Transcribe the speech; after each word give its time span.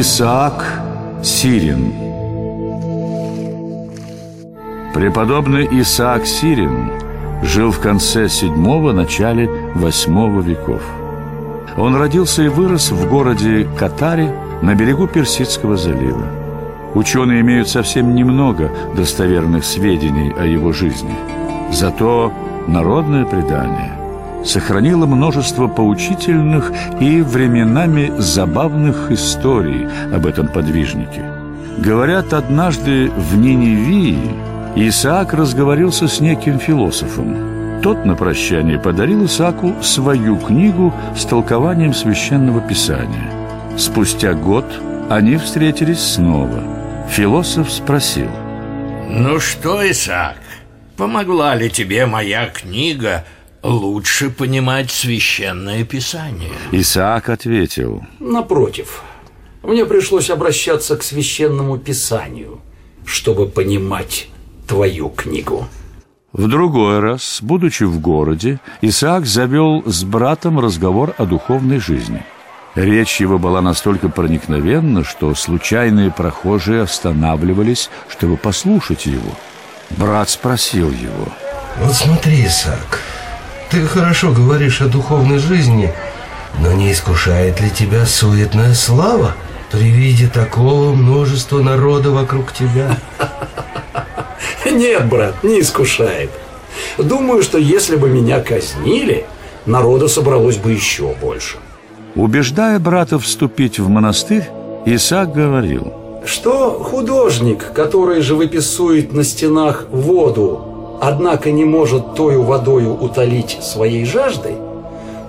Исаак 0.00 0.80
Сирин 1.24 1.92
Преподобный 4.94 5.66
Исаак 5.80 6.24
Сирин 6.24 6.92
жил 7.42 7.72
в 7.72 7.80
конце 7.80 8.28
седьмого, 8.28 8.92
начале 8.92 9.50
восьмого 9.74 10.40
веков. 10.40 10.82
Он 11.76 11.96
родился 11.96 12.44
и 12.44 12.48
вырос 12.48 12.92
в 12.92 13.08
городе 13.08 13.66
Катаре 13.76 14.32
на 14.62 14.76
берегу 14.76 15.08
Персидского 15.08 15.76
залива. 15.76 16.26
Ученые 16.94 17.40
имеют 17.40 17.68
совсем 17.68 18.14
немного 18.14 18.70
достоверных 18.94 19.64
сведений 19.64 20.32
о 20.38 20.44
его 20.44 20.70
жизни. 20.70 21.16
Зато 21.72 22.32
народное 22.68 23.24
предание 23.24 23.97
сохранила 24.48 25.06
множество 25.06 25.68
поучительных 25.68 26.72
и 27.00 27.20
временами 27.20 28.12
забавных 28.18 29.10
историй 29.10 29.86
об 30.12 30.26
этом 30.26 30.48
подвижнике. 30.48 31.22
Говорят, 31.78 32.32
однажды 32.32 33.10
в 33.10 33.36
Ниневии 33.36 34.30
Исаак 34.74 35.34
разговорился 35.34 36.08
с 36.08 36.20
неким 36.20 36.58
философом. 36.58 37.80
Тот 37.82 38.04
на 38.04 38.16
прощание 38.16 38.78
подарил 38.78 39.26
Исааку 39.26 39.74
свою 39.82 40.36
книгу 40.36 40.92
с 41.16 41.24
толкованием 41.24 41.94
священного 41.94 42.60
писания. 42.60 43.30
Спустя 43.76 44.32
год 44.32 44.64
они 45.10 45.36
встретились 45.36 46.00
снова. 46.00 46.62
Философ 47.10 47.70
спросил. 47.70 48.30
«Ну 49.08 49.38
что, 49.40 49.88
Исаак, 49.88 50.36
помогла 50.96 51.54
ли 51.54 51.70
тебе 51.70 52.06
моя 52.06 52.46
книга– 52.46 53.24
лучше 53.62 54.30
понимать 54.30 54.90
священное 54.90 55.84
писание. 55.84 56.52
Исаак 56.72 57.28
ответил. 57.28 58.04
Напротив, 58.18 59.02
мне 59.62 59.84
пришлось 59.84 60.30
обращаться 60.30 60.96
к 60.96 61.02
священному 61.02 61.78
писанию, 61.78 62.60
чтобы 63.04 63.46
понимать 63.46 64.28
твою 64.66 65.08
книгу. 65.08 65.66
В 66.32 66.46
другой 66.46 67.00
раз, 67.00 67.38
будучи 67.40 67.84
в 67.84 68.00
городе, 68.00 68.60
Исаак 68.82 69.26
завел 69.26 69.82
с 69.86 70.04
братом 70.04 70.60
разговор 70.60 71.14
о 71.16 71.24
духовной 71.24 71.78
жизни. 71.78 72.22
Речь 72.74 73.20
его 73.20 73.38
была 73.38 73.60
настолько 73.60 74.08
проникновенна, 74.08 75.04
что 75.04 75.34
случайные 75.34 76.10
прохожие 76.10 76.82
останавливались, 76.82 77.90
чтобы 78.08 78.36
послушать 78.36 79.06
его. 79.06 79.32
Брат 79.90 80.28
спросил 80.28 80.90
его. 80.90 81.32
Вот 81.78 81.94
смотри, 81.94 82.44
Исаак, 82.44 83.00
ты 83.70 83.82
хорошо 83.82 84.32
говоришь 84.32 84.80
о 84.80 84.88
духовной 84.88 85.38
жизни, 85.38 85.92
но 86.60 86.72
не 86.72 86.92
искушает 86.92 87.60
ли 87.60 87.70
тебя 87.70 88.06
суетная 88.06 88.74
слава 88.74 89.34
при 89.70 89.90
виде 89.90 90.28
такого 90.28 90.94
множества 90.94 91.60
народа 91.60 92.10
вокруг 92.10 92.52
тебя? 92.52 92.98
Нет, 94.70 95.06
брат, 95.06 95.42
не 95.42 95.60
искушает. 95.60 96.30
Думаю, 96.96 97.42
что 97.42 97.58
если 97.58 97.96
бы 97.96 98.08
меня 98.08 98.40
казнили, 98.40 99.26
народа 99.66 100.08
собралось 100.08 100.56
бы 100.56 100.72
еще 100.72 101.14
больше. 101.20 101.58
Убеждая 102.14 102.78
брата 102.78 103.18
вступить 103.18 103.78
в 103.78 103.88
монастырь, 103.88 104.48
Исаак 104.86 105.32
говорил, 105.32 105.92
что 106.24 106.82
художник, 106.82 107.72
который 107.72 108.20
живописует 108.22 109.12
на 109.12 109.24
стенах 109.24 109.86
воду, 109.90 110.67
однако 111.00 111.50
не 111.50 111.64
может 111.64 112.14
тою 112.14 112.42
водою 112.42 112.94
утолить 112.94 113.58
своей 113.62 114.04
жаждой, 114.04 114.56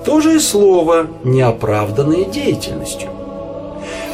то 0.05 0.21
же 0.21 0.35
и 0.35 0.39
слово 0.39 1.07
неоправданной 1.23 2.25
деятельностью. 2.25 3.09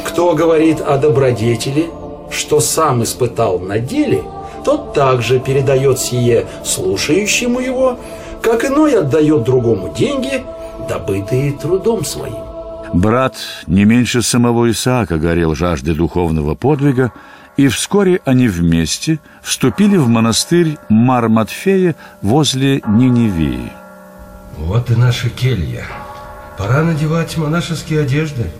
Кто 0.04 0.34
говорит 0.34 0.80
о 0.80 0.98
добродетели, 0.98 1.90
что 2.30 2.60
сам 2.60 3.02
испытал 3.02 3.58
на 3.58 3.78
деле, 3.78 4.22
тот 4.64 4.94
также 4.94 5.38
передает 5.38 5.98
сие 5.98 6.46
слушающему 6.64 7.60
его, 7.60 7.98
как 8.42 8.64
иной 8.64 8.98
отдает 8.98 9.44
другому 9.44 9.92
деньги, 9.96 10.42
добытые 10.88 11.52
трудом 11.52 12.04
своим. 12.04 12.36
Брат 12.92 13.34
не 13.66 13.84
меньше 13.84 14.22
самого 14.22 14.70
Исаака 14.70 15.18
горел 15.18 15.54
жаждой 15.54 15.94
духовного 15.94 16.54
подвига, 16.54 17.12
и 17.56 17.68
вскоре 17.68 18.20
они 18.24 18.48
вместе 18.48 19.18
вступили 19.42 19.96
в 19.96 20.08
монастырь 20.08 20.78
Марматфея 20.88 21.94
возле 22.22 22.82
Ниневии. 22.86 23.72
Вот 24.58 24.90
и 24.90 24.94
наша 24.94 25.28
келья. 25.28 25.84
Пора 26.58 26.82
надевать 26.82 27.36
монашеские 27.36 28.00
одежды. 28.00 28.50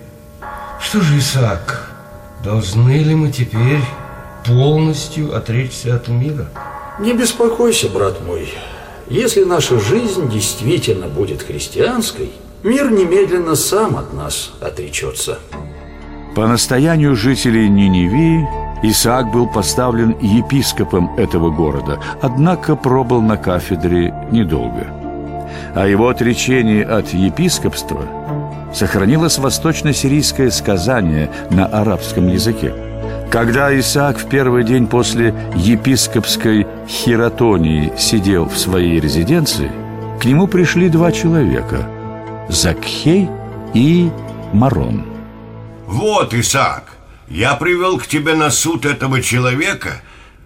Что 0.80 1.00
же, 1.00 1.18
Исаак, 1.18 1.90
должны 2.44 2.98
ли 3.02 3.14
мы 3.14 3.30
теперь 3.32 3.80
полностью 4.44 5.34
отречься 5.34 5.96
от 5.96 6.08
мира? 6.08 6.48
Не 6.98 7.14
беспокойся, 7.14 7.88
брат 7.88 8.20
мой. 8.26 8.48
Если 9.08 9.44
наша 9.44 9.78
жизнь 9.78 10.30
действительно 10.30 11.06
будет 11.06 11.42
христианской, 11.42 12.30
мир 12.62 12.90
немедленно 12.90 13.54
сам 13.54 13.96
от 13.96 14.12
нас 14.12 14.52
отречется. 14.60 15.38
По 16.34 16.46
настоянию 16.46 17.16
жителей 17.16 17.68
Ниневии 17.68 18.46
Исаак 18.82 19.30
был 19.30 19.46
поставлен 19.46 20.16
епископом 20.20 21.14
этого 21.16 21.50
города, 21.50 21.98
однако 22.20 22.76
пробыл 22.76 23.22
на 23.22 23.36
кафедре 23.36 24.14
недолго. 24.30 24.86
О 25.74 25.86
его 25.86 26.08
отречении 26.08 26.82
от 26.82 27.08
епископства 27.08 28.02
сохранилось 28.72 29.38
восточно-сирийское 29.38 30.50
сказание 30.50 31.30
на 31.50 31.66
арабском 31.66 32.28
языке. 32.28 32.74
Когда 33.30 33.76
Исаак 33.78 34.18
в 34.18 34.28
первый 34.28 34.64
день 34.64 34.86
после 34.86 35.34
епископской 35.54 36.66
хиротонии 36.86 37.92
сидел 37.98 38.46
в 38.46 38.58
своей 38.58 39.00
резиденции, 39.00 39.70
к 40.20 40.24
нему 40.24 40.46
пришли 40.46 40.88
два 40.88 41.12
человека– 41.12 41.88
Закхей 42.48 43.28
и 43.74 44.10
Марон. 44.52 45.04
«Вот, 45.86 46.32
Исаак, 46.32 46.95
я 47.28 47.54
привел 47.54 47.98
к 47.98 48.06
тебе 48.06 48.34
на 48.34 48.50
суд 48.50 48.86
этого 48.86 49.22
человека, 49.22 50.02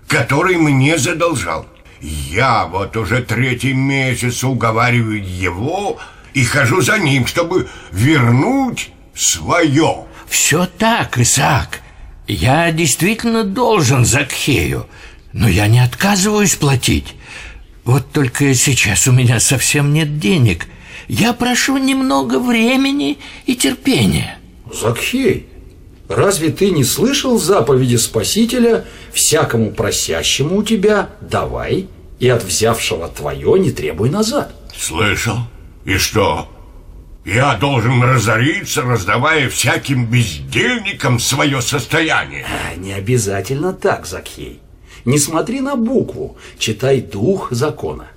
который 0.09 0.57
мне 0.57 0.99
задолжал. 0.99 1.67
Я 2.01 2.67
вот 2.67 2.97
уже 2.97 3.23
третий 3.23 3.75
месяц 3.75 4.43
уговариваю 4.43 5.23
его 5.23 5.99
и 6.33 6.45
хожу 6.45 6.81
за 6.81 6.99
ним, 6.99 7.27
чтобы 7.27 7.69
вернуть 7.93 8.91
свое. 9.15 10.07
Все 10.29 10.67
так, 10.67 11.19
Исаак. 11.19 11.81
Я 12.27 12.71
действительно 12.71 13.45
должен 13.45 14.05
Закхею, 14.05 14.87
но 15.33 15.49
я 15.49 15.67
не 15.67 15.81
отказываюсь 15.81 16.55
платить. 16.55 17.15
Вот 17.85 18.13
только 18.13 18.55
сейчас 18.55 19.09
у 19.09 19.13
меня 19.13 19.41
совсем 19.41 19.93
нет 19.93 20.19
денег. 20.19 20.69
Я 21.09 21.33
прошу 21.33 21.77
немного 21.77 22.39
времени 22.39 23.19
и 23.47 23.57
терпения. 23.57 24.39
Закхей, 24.73 25.50
Разве 26.10 26.50
ты 26.50 26.72
не 26.72 26.82
слышал 26.82 27.38
заповеди 27.38 27.94
Спасителя 27.94 28.84
«Всякому 29.12 29.71
просящему 29.71 30.56
у 30.56 30.65
тебя 30.65 31.10
давай, 31.21 31.87
и 32.19 32.28
от 32.28 32.43
взявшего 32.43 33.06
твое 33.06 33.56
не 33.60 33.71
требуй 33.71 34.10
назад»? 34.10 34.53
Слышал. 34.76 35.37
И 35.84 35.98
что? 35.98 36.48
Я 37.25 37.54
должен 37.54 38.03
разориться, 38.03 38.82
раздавая 38.82 39.48
всяким 39.48 40.06
бездельникам 40.06 41.21
свое 41.21 41.62
состояние. 41.62 42.45
А, 42.45 42.74
не 42.74 42.92
обязательно 42.92 43.72
так, 43.72 44.04
Закхей. 44.04 44.59
Не 45.04 45.16
смотри 45.16 45.60
на 45.60 45.77
букву, 45.77 46.36
читай 46.59 47.01
дух 47.01 47.53
закона. 47.53 48.09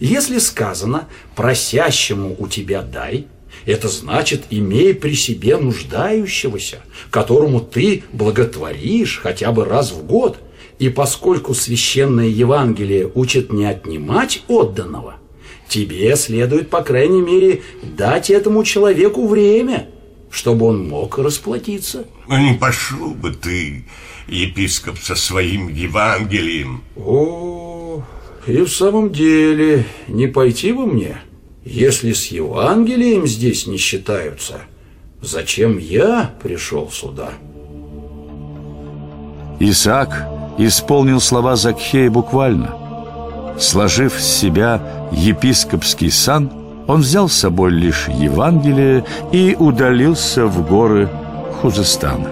Если 0.00 0.38
сказано 0.38 1.06
«просящему 1.34 2.34
у 2.38 2.48
тебя 2.48 2.80
дай», 2.80 3.26
это 3.64 3.88
значит, 3.88 4.44
имей 4.50 4.94
при 4.94 5.14
себе 5.14 5.56
нуждающегося, 5.56 6.80
которому 7.10 7.60
ты 7.60 8.04
благотворишь 8.12 9.20
хотя 9.22 9.52
бы 9.52 9.64
раз 9.64 9.92
в 9.92 10.04
год. 10.04 10.38
И 10.78 10.88
поскольку 10.90 11.54
священное 11.54 12.28
Евангелие 12.28 13.10
учит 13.14 13.52
не 13.52 13.64
отнимать 13.64 14.42
отданного, 14.46 15.16
тебе 15.68 16.14
следует, 16.16 16.70
по 16.70 16.82
крайней 16.82 17.22
мере, 17.22 17.62
дать 17.82 18.30
этому 18.30 18.62
человеку 18.62 19.26
время, 19.26 19.88
чтобы 20.30 20.66
он 20.66 20.86
мог 20.86 21.18
расплатиться. 21.18 22.04
Ну, 22.28 22.38
не 22.38 22.58
пошел 22.58 23.14
бы 23.14 23.32
ты, 23.32 23.84
епископ, 24.28 24.98
со 24.98 25.14
своим 25.14 25.68
Евангелием. 25.68 26.82
О, 26.96 28.02
и 28.46 28.60
в 28.60 28.68
самом 28.68 29.10
деле, 29.10 29.86
не 30.08 30.26
пойти 30.26 30.72
бы 30.72 30.86
мне? 30.86 31.20
Если 31.66 32.12
с 32.12 32.28
Евангелием 32.28 33.26
здесь 33.26 33.66
не 33.66 33.76
считаются, 33.76 34.60
зачем 35.20 35.78
я 35.78 36.30
пришел 36.40 36.88
сюда? 36.92 37.30
Исаак 39.58 40.28
исполнил 40.58 41.20
слова 41.20 41.56
Закхея 41.56 42.08
буквально. 42.08 42.72
Сложив 43.58 44.14
с 44.14 44.24
себя 44.24 44.80
епископский 45.10 46.12
сан, 46.12 46.52
он 46.86 47.00
взял 47.00 47.28
с 47.28 47.34
собой 47.34 47.72
лишь 47.72 48.06
Евангелие 48.06 49.04
и 49.32 49.56
удалился 49.58 50.46
в 50.46 50.68
горы 50.68 51.10
Хузестана. 51.60 52.30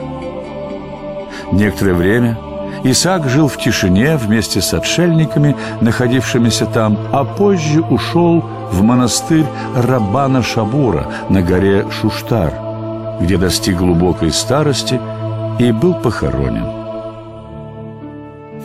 Некоторое 1.50 1.94
время 1.94 2.38
Исаак 2.86 3.28
жил 3.30 3.48
в 3.48 3.56
тишине 3.56 4.16
вместе 4.16 4.60
с 4.60 4.74
отшельниками, 4.74 5.56
находившимися 5.80 6.66
там, 6.66 6.98
а 7.12 7.24
позже 7.24 7.80
ушел 7.80 8.44
в 8.72 8.82
монастырь 8.82 9.46
Рабана 9.74 10.42
Шабура 10.42 11.06
на 11.30 11.40
горе 11.40 11.86
Шуштар, 11.90 12.52
где 13.22 13.38
достиг 13.38 13.78
глубокой 13.78 14.30
старости 14.30 15.00
и 15.58 15.72
был 15.72 15.94
похоронен. 15.94 16.66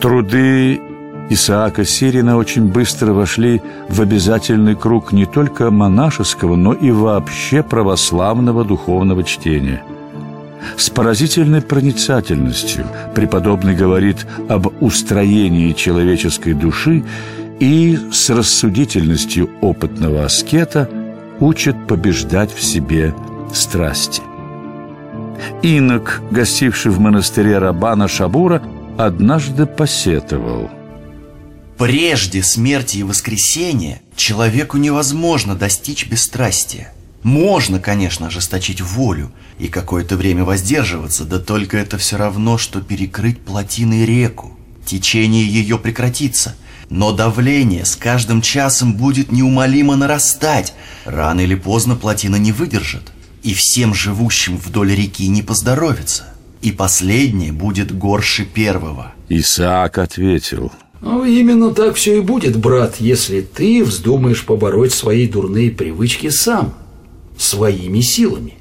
Труды 0.00 0.82
Исаака 1.30 1.84
Сирина 1.84 2.36
очень 2.36 2.70
быстро 2.70 3.12
вошли 3.12 3.62
в 3.88 4.02
обязательный 4.02 4.74
круг 4.74 5.12
не 5.12 5.24
только 5.24 5.70
монашеского, 5.70 6.56
но 6.56 6.74
и 6.74 6.90
вообще 6.90 7.62
православного 7.62 8.64
духовного 8.64 9.24
чтения. 9.24 9.82
С 10.76 10.90
поразительной 10.90 11.62
проницательностью 11.62 12.86
преподобный 13.14 13.74
говорит 13.74 14.26
об 14.48 14.72
устроении 14.82 15.72
человеческой 15.72 16.54
души 16.54 17.04
и 17.58 17.98
с 18.12 18.30
рассудительностью 18.30 19.50
опытного 19.60 20.24
аскета 20.24 20.88
учит 21.40 21.86
побеждать 21.86 22.54
в 22.54 22.62
себе 22.62 23.14
страсти. 23.52 24.22
Инок, 25.62 26.20
гостивший 26.30 26.92
в 26.92 27.00
монастыре 27.00 27.58
Рабана 27.58 28.08
Шабура, 28.08 28.62
однажды 28.98 29.66
посетовал– 29.66 30.70
Прежде 31.80 32.42
смерти 32.42 32.98
и 32.98 33.02
воскресения 33.02 34.02
человеку 34.14 34.76
невозможно 34.76 35.54
достичь 35.54 36.06
бесстрастия. 36.06 36.92
Можно, 37.22 37.80
конечно, 37.80 38.28
ожесточить 38.28 38.80
волю 38.80 39.30
и 39.58 39.68
какое-то 39.68 40.16
время 40.16 40.44
воздерживаться, 40.44 41.24
да 41.24 41.38
только 41.38 41.76
это 41.76 41.98
все 41.98 42.16
равно, 42.16 42.56
что 42.56 42.80
перекрыть 42.80 43.40
плотиной 43.40 44.06
реку. 44.06 44.56
Течение 44.86 45.44
ее 45.44 45.78
прекратится, 45.78 46.56
но 46.88 47.12
давление 47.12 47.84
с 47.84 47.94
каждым 47.94 48.40
часом 48.40 48.94
будет 48.94 49.32
неумолимо 49.32 49.96
нарастать. 49.96 50.72
Рано 51.04 51.40
или 51.40 51.54
поздно 51.54 51.94
плотина 51.94 52.36
не 52.36 52.52
выдержит, 52.52 53.12
и 53.42 53.52
всем 53.52 53.94
живущим 53.94 54.56
вдоль 54.56 54.94
реки 54.94 55.28
не 55.28 55.42
поздоровится. 55.42 56.24
И 56.62 56.72
последнее 56.72 57.52
будет 57.52 57.96
горше 57.96 58.44
первого. 58.44 59.12
Исаак 59.28 59.98
ответил– 59.98 60.72
ну, 61.02 61.24
именно 61.24 61.72
так 61.72 61.94
все 61.94 62.18
и 62.18 62.20
будет, 62.20 62.58
брат, 62.58 62.96
если 62.98 63.40
ты 63.40 63.82
вздумаешь 63.82 64.44
побороть 64.44 64.92
свои 64.92 65.26
дурные 65.26 65.70
привычки 65.70 66.28
сам, 66.28 66.74
своими 67.40 68.00
силами. 68.00 68.54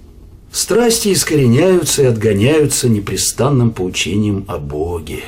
Страсти 0.51 1.13
искореняются 1.13 2.03
и 2.03 2.05
отгоняются 2.05 2.89
непрестанным 2.89 3.71
поучением 3.71 4.45
о 4.47 4.57
Боге. 4.57 5.23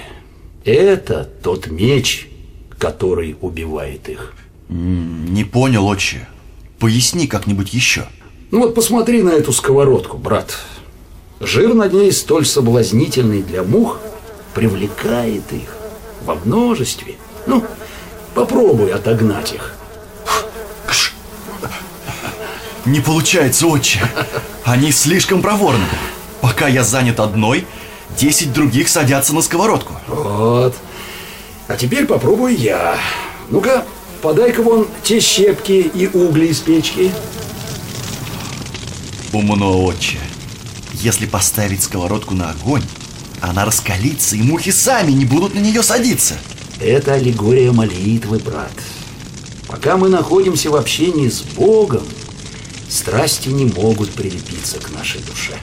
Это 0.64 1.30
тот 1.44 1.68
меч, 1.68 2.30
который 2.78 3.36
убивает 3.42 4.10
их. 4.10 4.34
Не 4.70 5.44
понял, 5.44 5.86
отче. 5.86 6.28
Поясни 6.80 7.28
как-нибудь 7.28 7.74
еще. 7.74 8.08
Ну 8.52 8.62
вот 8.62 8.74
посмотри 8.74 9.22
на 9.22 9.30
эту 9.30 9.52
сковородку, 9.52 10.18
брат. 10.18 10.58
Жир 11.40 11.74
на 11.74 11.88
ней 11.88 12.12
столь 12.12 12.46
соблазнительный 12.46 13.44
для 13.44 13.64
мух 13.64 14.00
привлекает 14.56 15.44
их 15.52 15.76
во 16.26 16.36
множестве. 16.36 17.16
Ну, 17.48 17.64
попробуй 18.34 18.92
отогнать 18.92 19.54
их. 19.54 19.76
Не 22.86 23.00
получается, 23.00 23.68
отче. 23.68 24.02
Они 24.64 24.92
слишком 24.92 25.42
проворны. 25.42 25.86
Пока 26.42 26.68
я 26.68 26.84
занят 26.84 27.20
одной, 27.20 27.66
десять 28.18 28.54
других 28.54 28.90
садятся 28.90 29.36
на 29.36 29.42
сковородку. 29.42 29.94
Вот. 30.08 30.76
А 31.68 31.76
теперь 31.76 32.06
попробую 32.06 32.58
я. 32.58 32.98
Ну-ка, 33.50 33.86
подай-ка 34.22 34.64
вон 34.64 34.88
те 35.04 35.20
щепки 35.20 35.92
и 35.94 36.08
угли 36.08 36.48
из 36.48 36.60
печки. 36.60 37.12
Умно, 39.32 39.84
отче. 39.84 40.18
Если 40.94 41.26
поставить 41.26 41.84
сковородку 41.84 42.34
на 42.34 42.50
огонь, 42.50 42.84
она 43.40 43.66
раскалится, 43.66 44.36
и 44.36 44.42
мухи 44.42 44.72
сами 44.72 45.12
не 45.12 45.26
будут 45.26 45.56
на 45.56 45.60
нее 45.60 45.84
садиться. 45.84 46.36
Это 46.80 47.14
аллегория 47.14 47.72
молитвы, 47.72 48.40
брат. 48.40 48.74
Пока 49.68 49.98
мы 49.98 50.10
находимся 50.10 50.70
в 50.70 50.76
общении 50.76 51.30
с 51.30 51.42
Богом, 51.42 52.04
страсти 52.92 53.50
не 53.50 53.66
могут 53.66 54.12
прилепиться 54.12 54.78
к 54.80 54.92
нашей 54.92 55.22
душе. 55.22 55.54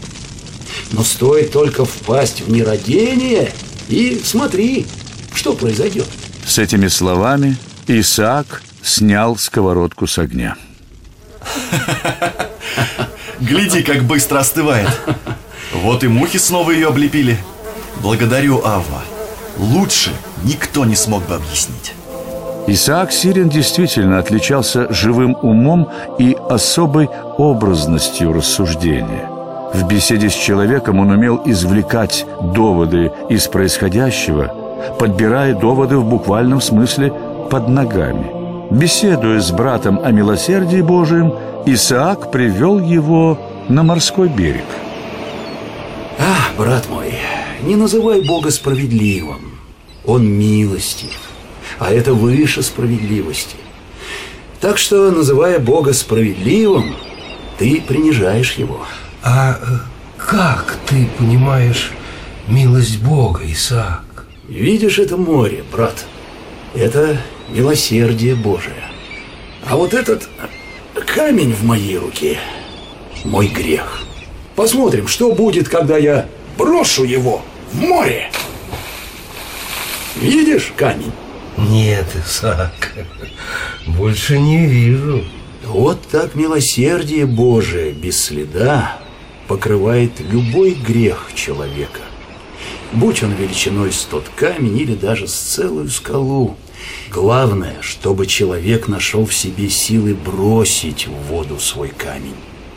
Но 0.93 1.05
стоит 1.05 1.53
только 1.53 1.85
впасть 1.85 2.41
в 2.41 2.51
нерадение, 2.51 3.53
и 3.89 4.21
смотри, 4.25 4.87
что 5.35 5.53
произойдет. 5.53 6.09
С 6.47 6.59
этими 6.59 6.89
словами 6.89 7.57
Исаак 7.87 8.63
снял 8.83 9.37
сковородку 9.37 10.07
с 10.07 10.19
огня. 10.19 10.57
Гляди, 13.41 13.83
как 13.83 14.05
быстро 14.05 14.41
остывает. 14.41 14.89
Вот 15.73 16.03
и 16.05 16.09
мухи 16.09 16.39
снова 16.39 16.71
ее 16.71 16.89
облепили. 16.89 17.39
Благодарю, 18.03 18.65
Авва. 18.65 19.03
Лучше 19.59 20.13
никто 20.45 20.85
не 20.85 20.97
смог 20.97 21.27
бы 21.27 21.35
объяснить. 21.35 21.93
Исаак 22.71 23.13
Сирин 23.13 23.49
действительно 23.49 24.19
отличался 24.19 24.93
живым 24.93 25.35
умом 25.41 25.89
и 26.19 26.37
особой 26.51 27.09
образностью 27.39 28.35
рассуждения. 28.35 29.27
В 29.73 29.89
беседе 29.89 30.29
с 30.29 30.35
человеком 30.35 30.99
он 30.99 31.11
умел 31.11 31.41
извлекать 31.47 32.27
доводы 32.43 33.11
из 33.31 33.47
происходящего, 33.47 34.55
подбирая 34.99 35.55
доводы 35.55 35.97
в 35.97 36.05
буквальном 36.05 36.61
смысле 36.61 37.11
под 37.51 37.69
ногами. 37.69 38.31
Беседуя 38.71 39.41
с 39.41 39.51
братом 39.51 39.99
о 40.05 40.11
милосердии 40.11 40.83
Божием, 40.83 41.33
Исаак 41.65 42.31
привел 42.31 42.79
его 42.81 43.39
на 43.71 43.83
морской 43.83 44.29
берег. 44.29 44.67
А, 46.19 46.53
брат 46.59 46.87
мой, 46.91 47.15
не 47.63 47.77
называй 47.77 48.27
Бога 48.27 48.51
справедливым. 48.51 49.59
Он 50.05 50.27
милостив, 50.27 51.28
а 51.79 51.93
это 51.93 52.15
выше 52.15 52.63
справедливости. 52.63 53.57
Так 54.61 54.79
что, 54.79 55.11
называя 55.11 55.59
Бога 55.59 55.93
справедливым, 55.93 56.97
ты 57.59 57.81
принижаешь 57.81 58.55
Его. 58.55 58.87
А 59.23 59.59
э, 59.61 59.79
как 60.17 60.77
ты 60.87 61.09
понимаешь 61.19 61.93
милость 62.47 63.01
Бога, 63.01 63.41
Исаак? 63.45 64.27
Видишь 64.49 64.99
это 64.99 65.17
море, 65.17 65.65
брат? 65.71 66.05
Это 66.75 67.21
милосердие 67.49 68.35
Божие. 68.35 68.85
А 69.65 69.77
вот 69.77 69.95
этот 69.95 70.29
камень 71.07 71.53
в 71.53 71.65
моей 71.65 71.99
руке– 71.99 72.39
мой 73.25 73.49
грех. 73.49 74.03
Посмотрим, 74.57 75.07
что 75.07 75.33
будет, 75.33 75.69
когда 75.69 75.97
я 75.97 76.29
брошу 76.57 77.05
его 77.05 77.43
в 77.73 77.81
море. 77.81 78.31
Видишь 80.17 80.73
камень? 80.77 81.13
Нет, 81.59 82.07
Исаак, 82.15 82.95
больше 83.87 84.39
не 84.39 84.67
вижу. 84.67 85.25
Вот 85.65 86.01
так 86.09 86.35
милосердие 86.37 87.27
Божие 87.27 87.93
без 87.93 88.23
следа 88.25 89.01
покрывает 89.49 90.13
любой 90.21 90.73
грех 90.73 91.31
человека. 91.35 92.01
Будь 92.93 93.23
он 93.23 93.33
величиной 93.35 93.93
с 93.93 94.05
тот 94.05 94.25
камень 94.37 94.79
или 94.79 94.95
даже 94.95 95.27
с 95.27 95.35
целую 95.35 95.91
скалу. 95.91 96.57
Главное, 97.11 97.77
чтобы 97.81 98.27
человек 98.27 98.87
нашел 98.87 99.27
в 99.27 99.35
себе 99.35 99.69
силы 99.69 100.15
бросить 100.15 101.09
в 101.09 101.13
воду 101.29 101.59
свой 101.59 101.89
камень. 101.89 102.37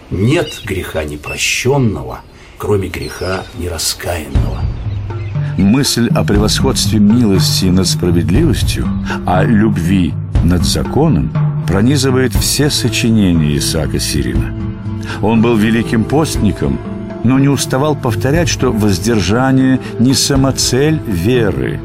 Нет 0.09 0.61
греха 0.65 1.03
непрощенного, 1.03 2.21
кроме 2.57 2.89
греха 2.89 3.45
нераскаянного. 3.57 4.60
Мысль 5.57 6.09
о 6.15 6.23
превосходстве 6.23 6.99
милости 6.99 7.65
над 7.65 7.87
справедливостью, 7.87 8.87
о 9.25 9.43
любви 9.43 10.13
над 10.43 10.63
законом 10.63 11.31
пронизывает 11.67 12.33
все 12.33 12.69
сочинения 12.69 13.57
Исаака 13.57 13.99
Сирина. 13.99 14.53
Он 15.21 15.41
был 15.41 15.55
великим 15.55 16.03
постником, 16.03 16.79
но 17.23 17.37
не 17.37 17.49
уставал 17.49 17.95
повторять, 17.95 18.49
что 18.49 18.71
воздержание 18.71 19.79
не 19.99 20.13
самоцель 20.13 20.99
веры, 21.05 21.79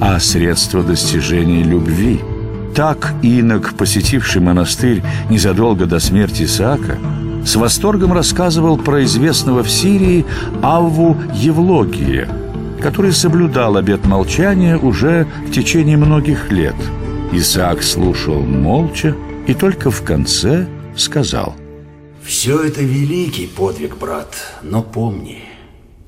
а 0.00 0.18
средство 0.18 0.82
достижения 0.82 1.62
любви. 1.62 2.20
Так 2.74 3.14
инок, 3.22 3.74
посетивший 3.74 4.40
монастырь 4.40 5.02
незадолго 5.28 5.86
до 5.86 6.00
смерти 6.00 6.44
Исаака, 6.44 6.98
с 7.44 7.56
восторгом 7.56 8.12
рассказывал 8.12 8.76
про 8.78 9.04
известного 9.04 9.62
в 9.62 9.70
Сирии 9.70 10.24
Авву 10.62 11.16
Евлогия– 11.34 12.28
который 12.80 13.12
соблюдал 13.12 13.76
обет 13.76 14.04
молчания 14.04 14.76
уже 14.76 15.26
в 15.46 15.52
течение 15.52 15.96
многих 15.96 16.50
лет. 16.50 16.76
Исаак 17.32 17.82
слушал 17.82 18.40
молча 18.40 19.14
и 19.46 19.54
только 19.54 19.90
в 19.90 20.02
конце 20.02 20.66
сказал 20.96 21.54
«Все 22.22 22.62
это 22.62 22.82
великий 22.82 23.46
подвиг, 23.46 23.96
брат, 23.96 24.34
но 24.62 24.82
помни, 24.82 25.42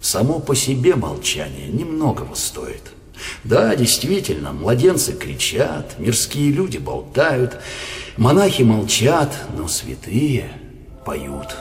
Само 0.02 0.40
по 0.40 0.56
себе 0.56 0.96
молчание 0.96 1.68
немногого 1.68 2.34
стоит. 2.34 2.90
Да, 3.44 3.76
действительно, 3.76 4.52
младенцы 4.52 5.12
кричат, 5.12 5.96
мирские 5.98 6.50
люди 6.50 6.78
болтают, 6.78 7.58
монахи 8.16 8.62
молчат, 8.62 9.32
но 9.56 9.68
святые 9.68 10.52
поют. 11.06 11.56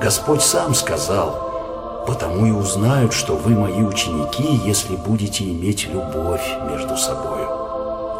Господь 0.00 0.42
сам 0.42 0.76
сказал, 0.76 1.49
потому 2.06 2.46
и 2.46 2.50
узнают, 2.50 3.12
что 3.12 3.36
вы 3.36 3.54
мои 3.54 3.82
ученики, 3.82 4.60
если 4.64 4.96
будете 4.96 5.44
иметь 5.44 5.88
любовь 5.92 6.46
между 6.70 6.96
собой. 6.96 7.40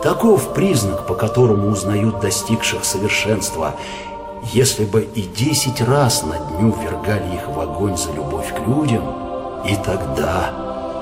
Таков 0.02 0.54
признак, 0.54 1.06
по 1.06 1.14
которому 1.14 1.68
узнают 1.68 2.20
достигших 2.20 2.84
совершенства. 2.84 3.74
Если 4.52 4.84
бы 4.84 5.02
и 5.14 5.22
десять 5.22 5.80
раз 5.82 6.24
на 6.24 6.38
дню 6.38 6.74
ввергали 6.80 7.34
их 7.34 7.48
в 7.48 7.60
огонь 7.60 7.96
за 7.96 8.12
любовь 8.12 8.54
к 8.54 8.66
людям, 8.66 9.02
и 9.68 9.74
тогда 9.76 10.50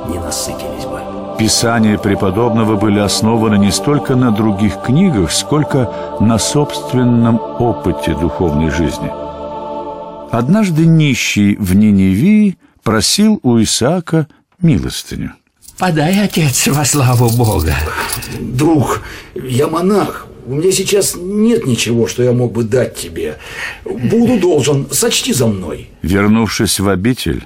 не 0.08 0.18
насытились 0.18 0.85
бы. 0.85 1.00
Писания 1.38 1.97
преподобного 1.99 2.75
были 2.75 2.99
основаны 2.99 3.58
не 3.58 3.70
столько 3.70 4.16
на 4.16 4.32
других 4.32 4.82
книгах, 4.82 5.30
сколько 5.30 5.92
на 6.18 6.38
собственном 6.38 7.40
опыте 7.61 8.14
духовной 8.14 8.70
жизни. 8.70 9.12
Однажды 10.32 10.85
нищий 10.85 11.54
в 11.54 11.76
Ниневии 11.76 12.58
просил 12.88 13.38
у 13.42 13.61
Исаака 13.61 14.28
милостыню. 14.62 15.35
Подай, 15.76 16.25
отец, 16.25 16.68
во 16.68 16.87
славу 16.87 17.28
Бога. 17.28 17.75
Друг, 18.40 19.02
я 19.35 19.68
монах. 19.68 20.26
У 20.47 20.54
меня 20.54 20.73
сейчас 20.73 21.14
нет 21.14 21.66
ничего, 21.66 22.07
что 22.07 22.23
я 22.23 22.33
мог 22.33 22.52
бы 22.52 22.64
дать 22.64 22.97
тебе. 22.97 23.37
Буду 23.85 24.40
должен, 24.40 24.87
сочти 24.90 25.35
за 25.35 25.49
мной. 25.49 25.90
Вернувшись 26.00 26.80
в 26.80 26.88
обитель, 26.88 27.45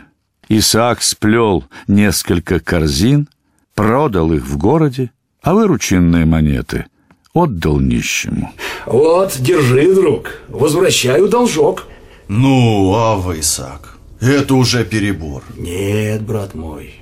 Исаак 0.49 1.03
сплел 1.03 1.65
несколько 1.89 2.61
корзин, 2.61 3.29
продал 3.75 4.33
их 4.33 4.47
в 4.47 4.57
городе, 4.57 5.11
а 5.43 5.55
вырученные 5.55 6.25
монеты 6.25 6.87
отдал 7.35 7.81
нищему. 7.81 8.53
Вот, 8.87 9.35
держи, 9.41 9.93
друг, 9.93 10.41
возвращаю 10.47 11.27
должок. 11.27 11.89
Ну, 12.29 12.95
Ава 12.95 13.41
Исаак, 13.41 13.93
это 14.23 14.55
уже 14.55 14.85
перебор. 14.85 15.43
Нет, 15.57 16.23
брат 16.23 16.55
мой, 16.55 16.95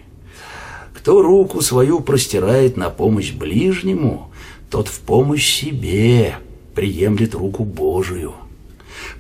кто 0.95 1.23
руку 1.23 1.61
свою 1.61 2.01
простирает 2.01 2.77
на 2.77 2.89
помощь 2.91 3.33
ближнему, 3.33 4.31
тот 4.71 4.89
в 4.89 5.01
помощь 5.01 5.61
себе 5.61 6.37
приемлет 6.75 7.35
руку 7.35 7.65
Божию. 7.65 8.35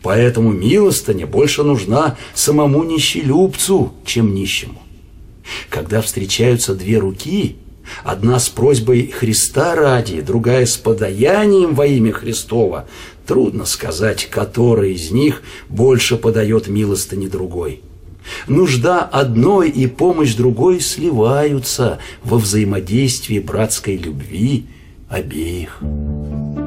Поэтому 0.02 0.50
милостыня 0.50 1.26
больше 1.26 1.62
нужна 1.62 2.16
самому 2.34 2.84
нищелюбцу, 2.84 3.92
чем 4.04 4.34
нищему. 4.34 4.80
Когда 5.68 6.00
встречаются 6.00 6.74
две 6.74 6.98
руки, 6.98 7.56
одна 8.04 8.38
с 8.38 8.48
просьбой 8.48 9.08
Христа 9.08 9.74
ради, 9.74 10.20
другая 10.20 10.64
с 10.64 10.76
подаянием 10.76 11.74
во 11.74 11.86
имя 11.86 12.12
Христова, 12.12 12.88
трудно 13.26 13.64
сказать, 13.64 14.26
которая 14.30 14.90
из 14.90 15.10
них 15.10 15.42
больше 15.68 16.16
подает 16.16 16.68
милостыни 16.68 17.26
другой. 17.26 17.82
Нужда 18.46 19.00
одной 19.00 19.70
и 19.70 19.86
помощь 19.86 20.34
другой 20.34 20.80
сливаются 20.80 21.98
во 22.22 22.38
взаимодействии 22.38 23.38
братской 23.38 23.96
любви 23.96 24.66
обеих. 25.08 25.78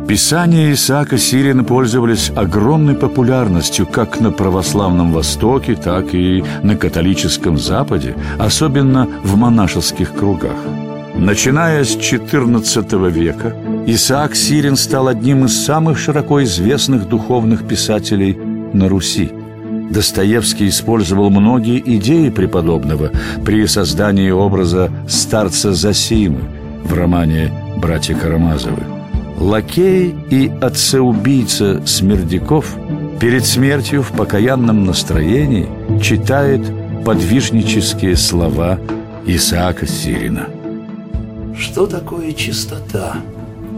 Писания 0.07 0.73
Исаака 0.73 1.17
Сирина 1.17 1.63
пользовались 1.63 2.29
огромной 2.35 2.93
популярностью 2.93 3.87
как 3.87 4.19
на 4.19 4.31
православном 4.31 5.13
Востоке, 5.13 5.75
так 5.75 6.13
и 6.13 6.43
на 6.61 6.75
католическом 6.75 7.57
Западе, 7.57 8.15
особенно 8.37 9.07
в 9.23 9.37
монашеских 9.37 10.13
кругах. 10.13 10.57
Начиная 11.15 11.83
с 11.83 11.95
XIV 11.95 13.11
века, 13.11 13.55
Исаак 13.87 14.35
Сирин 14.35 14.75
стал 14.75 15.07
одним 15.07 15.45
из 15.45 15.63
самых 15.63 15.97
широко 15.97 16.43
известных 16.43 17.07
духовных 17.07 17.67
писателей 17.67 18.33
на 18.73 18.89
Руси. 18.89 19.31
Достоевский 19.89 20.69
использовал 20.69 21.29
многие 21.29 21.79
идеи 21.97 22.29
преподобного 22.29 23.11
при 23.45 23.65
создании 23.67 24.31
образа 24.31 24.91
старца 25.07 25.73
Засимы 25.73 26.41
в 26.83 26.93
романе 26.93 27.51
«Братья 27.77 28.15
Карамазовы». 28.15 28.83
Лакей 29.37 30.15
и 30.29 30.51
отцеубийца 30.61 31.85
Смердяков 31.85 32.75
перед 33.19 33.45
смертью 33.45 34.01
в 34.03 34.11
покаянном 34.11 34.85
настроении 34.85 35.67
читает 36.01 36.61
подвижнические 37.05 38.15
слова 38.15 38.79
Исаака 39.25 39.85
Сирина. 39.85 40.47
Что 41.57 41.85
такое 41.85 42.33
чистота? 42.33 43.17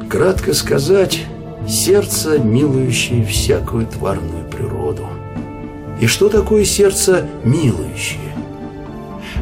Кратко 0.09 0.53
сказать, 0.53 1.25
сердце, 1.67 2.39
милующее 2.39 3.25
всякую 3.25 3.87
тварную 3.87 4.47
природу. 4.49 5.07
И 5.99 6.07
что 6.07 6.29
такое 6.29 6.65
сердце 6.65 7.27
милующее? 7.43 8.19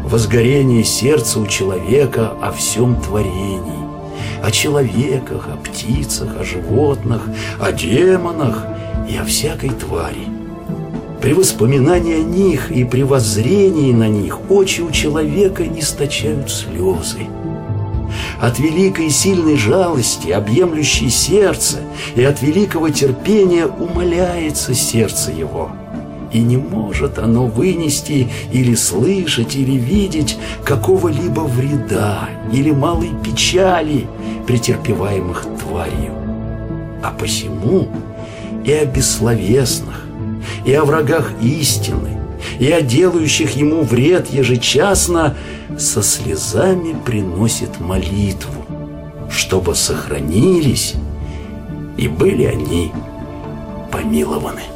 Возгорение 0.03 0.83
сердца 0.83 1.39
у 1.39 1.47
человека 1.47 2.33
о 2.41 2.51
всем 2.51 3.01
творении 3.01 3.83
о 4.43 4.51
человеках, 4.51 5.47
о 5.47 5.55
птицах, 5.55 6.35
о 6.37 6.43
животных, 6.43 7.21
о 7.59 7.71
демонах 7.71 8.67
и 9.09 9.15
о 9.15 9.23
всякой 9.23 9.69
твари. 9.69 10.27
При 11.21 11.33
воспоминании 11.33 12.15
о 12.15 12.23
них 12.23 12.69
и 12.69 12.83
при 12.83 13.03
воззрении 13.03 13.93
на 13.93 14.09
них 14.09 14.51
очи 14.51 14.81
у 14.81 14.91
человека 14.91 15.63
источают 15.63 16.51
слезы. 16.51 17.25
От 18.41 18.59
великой 18.59 19.07
и 19.07 19.09
сильной 19.09 19.55
жалости, 19.55 20.29
объемлющей 20.31 21.09
сердце, 21.09 21.77
и 22.15 22.23
от 22.23 22.41
великого 22.41 22.89
терпения 22.89 23.65
умоляется 23.65 24.73
сердце 24.73 25.31
его– 25.31 25.71
и 26.33 26.39
не 26.39 26.57
может 26.57 27.19
оно 27.19 27.45
вынести 27.45 28.27
или 28.51 28.75
слышать, 28.75 29.55
или 29.55 29.77
видеть 29.77 30.37
какого-либо 30.65 31.41
вреда 31.41 32.29
или 32.51 32.71
малой 32.71 33.11
печали, 33.23 34.07
претерпеваемых 34.47 35.45
тварью. 35.61 36.13
А 37.03 37.11
посему 37.17 37.87
и 38.65 38.71
о 38.71 38.85
бессловесных, 38.85 40.05
и 40.65 40.73
о 40.73 40.83
врагах 40.83 41.31
истины, 41.41 42.17
и 42.59 42.69
о 42.71 42.81
делающих 42.81 43.55
ему 43.55 43.83
вред 43.83 44.29
ежечасно 44.31 45.35
со 45.77 46.01
слезами 46.01 46.95
приносит 47.05 47.79
молитву, 47.79 48.65
чтобы 49.29 49.75
сохранились 49.75 50.95
и 51.97 52.07
были 52.07 52.45
они 52.45 52.91
помилованы. 53.91 54.72